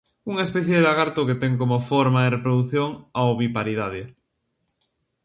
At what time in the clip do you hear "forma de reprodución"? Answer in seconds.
1.91-2.89